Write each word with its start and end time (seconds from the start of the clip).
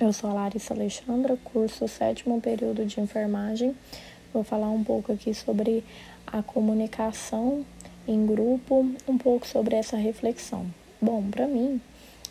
Eu 0.00 0.12
sou 0.12 0.30
a 0.30 0.32
Larissa 0.32 0.74
Alexandra, 0.74 1.36
curso 1.42 1.88
sétimo 1.88 2.40
período 2.40 2.86
de 2.86 3.00
enfermagem. 3.00 3.74
Vou 4.32 4.44
falar 4.44 4.70
um 4.70 4.84
pouco 4.84 5.10
aqui 5.10 5.34
sobre 5.34 5.82
a 6.24 6.40
comunicação 6.40 7.66
em 8.06 8.24
grupo, 8.24 8.88
um 9.08 9.18
pouco 9.18 9.44
sobre 9.44 9.74
essa 9.74 9.96
reflexão. 9.96 10.66
Bom, 11.02 11.28
para 11.28 11.48
mim, 11.48 11.80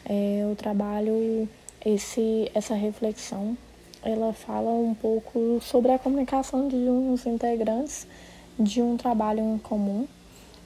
é, 0.06 0.44
eu 0.44 0.56
trabalho 0.56 1.50
esse, 1.86 2.50
essa 2.54 2.74
reflexão, 2.74 3.58
ela 4.02 4.32
fala 4.32 4.72
um 4.72 4.94
pouco 4.94 5.60
sobre 5.62 5.92
a 5.92 6.00
comunicação 6.00 6.70
de 6.70 6.78
uns 6.78 7.26
integrantes 7.26 8.08
de 8.58 8.82
um 8.82 8.96
trabalho 8.96 9.42
em 9.42 9.58
comum, 9.58 10.08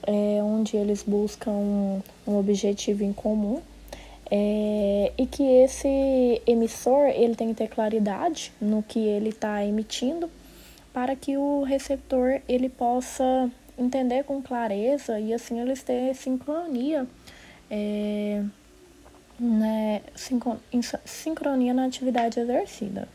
é, 0.06 0.40
onde 0.40 0.76
eles 0.76 1.02
buscam 1.02 1.50
um, 1.50 2.00
objetivo 2.38 3.02
em 3.02 3.12
comum 3.12 3.60
é, 4.34 5.12
e 5.18 5.26
que 5.26 5.42
esse 5.42 6.40
emissor 6.46 7.08
ele 7.08 7.34
tem 7.34 7.48
que 7.48 7.54
ter 7.54 7.68
claridade 7.68 8.50
no 8.58 8.82
que 8.82 8.98
ele 8.98 9.28
está 9.28 9.62
emitindo 9.62 10.30
para 10.90 11.14
que 11.14 11.36
o 11.36 11.62
receptor 11.64 12.40
ele 12.48 12.70
possa 12.70 13.50
entender 13.78 14.24
com 14.24 14.40
clareza 14.40 15.20
e 15.20 15.34
assim 15.34 15.60
eles 15.60 15.82
terem 15.82 16.14
sincronia 16.14 17.06
é, 17.70 18.42
né, 19.38 20.00
sincronia 21.04 21.74
na 21.74 21.84
atividade 21.84 22.40
exercida. 22.40 23.06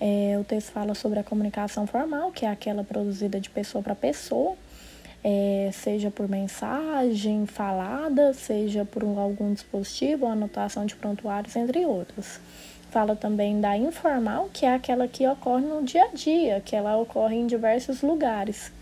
É, 0.00 0.36
o 0.40 0.42
texto 0.42 0.72
fala 0.72 0.94
sobre 0.94 1.20
a 1.20 1.24
comunicação 1.24 1.86
formal, 1.86 2.32
que 2.32 2.44
é 2.44 2.48
aquela 2.48 2.82
produzida 2.82 3.38
de 3.38 3.50
pessoa 3.50 3.84
para 3.84 3.94
pessoa, 3.94 4.56
é, 5.22 5.70
seja 5.72 6.10
por 6.10 6.28
mensagem 6.28 7.46
falada, 7.46 8.32
seja 8.32 8.84
por 8.84 9.02
algum 9.02 9.52
dispositivo, 9.52 10.26
anotação 10.26 10.86
de 10.86 10.96
prontuários, 10.96 11.54
entre 11.56 11.84
outros. 11.84 12.40
Fala 12.90 13.14
também 13.14 13.60
da 13.60 13.76
informal, 13.76 14.48
que 14.52 14.66
é 14.66 14.74
aquela 14.74 15.06
que 15.06 15.26
ocorre 15.26 15.64
no 15.64 15.82
dia 15.82 16.04
a 16.04 16.08
dia, 16.08 16.60
que 16.64 16.74
ela 16.74 16.96
ocorre 16.96 17.36
em 17.36 17.46
diversos 17.46 18.02
lugares. 18.02 18.72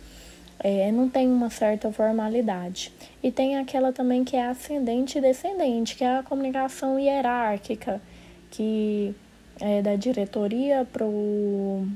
É, 0.60 0.90
não 0.90 1.08
tem 1.08 1.28
uma 1.28 1.50
certa 1.50 1.92
formalidade. 1.92 2.92
E 3.22 3.30
tem 3.30 3.58
aquela 3.58 3.92
também 3.92 4.24
que 4.24 4.34
é 4.34 4.46
ascendente 4.46 5.18
e 5.18 5.20
descendente, 5.20 5.94
que 5.94 6.04
é 6.04 6.18
a 6.18 6.22
comunicação 6.22 6.98
hierárquica, 6.98 8.00
que 8.50 9.14
é 9.60 9.82
da 9.82 9.94
diretoria 9.96 10.86
para 10.90 11.04
o 11.04 11.86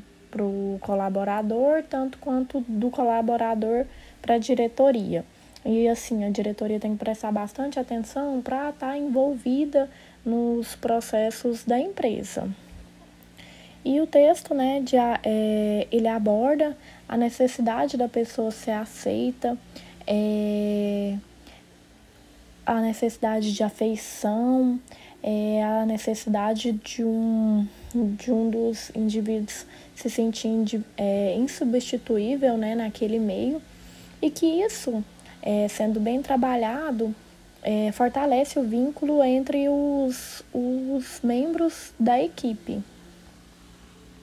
colaborador, 0.80 1.82
tanto 1.88 2.18
quanto 2.18 2.60
do 2.68 2.90
colaborador 2.90 3.86
para 4.20 4.36
a 4.36 4.38
diretoria. 4.38 5.24
E 5.64 5.88
assim, 5.88 6.24
a 6.24 6.30
diretoria 6.30 6.80
tem 6.80 6.92
que 6.92 7.04
prestar 7.04 7.30
bastante 7.30 7.78
atenção 7.78 8.40
para 8.42 8.70
estar 8.70 8.88
tá 8.88 8.98
envolvida 8.98 9.88
nos 10.24 10.74
processos 10.74 11.64
da 11.64 11.78
empresa. 11.78 12.48
E 13.84 14.00
o 14.00 14.06
texto, 14.06 14.54
né, 14.54 14.80
de, 14.80 14.96
é, 14.96 15.86
ele 15.90 16.06
aborda 16.06 16.76
a 17.08 17.16
necessidade 17.16 17.96
da 17.96 18.08
pessoa 18.08 18.50
ser 18.50 18.70
aceita, 18.72 19.58
é, 20.06 21.16
a 22.64 22.80
necessidade 22.80 23.52
de 23.52 23.62
afeição, 23.62 24.80
é, 25.22 25.62
a 25.62 25.84
necessidade 25.84 26.72
de 26.72 27.04
um, 27.04 27.66
de 27.94 28.32
um 28.32 28.50
dos 28.50 28.90
indivíduos 28.94 29.66
se 29.94 30.08
sentir 30.10 30.82
é, 30.96 31.34
insubstituível 31.36 32.56
né, 32.56 32.74
naquele 32.74 33.18
meio 33.18 33.60
e 34.20 34.30
que 34.30 34.46
isso, 34.46 35.04
é, 35.42 35.68
sendo 35.68 36.00
bem 36.00 36.22
trabalhado, 36.22 37.14
é, 37.62 37.92
fortalece 37.92 38.58
o 38.58 38.62
vínculo 38.62 39.22
entre 39.22 39.68
os, 39.68 40.42
os 40.52 41.20
membros 41.22 41.92
da 41.98 42.20
equipe. 42.22 42.82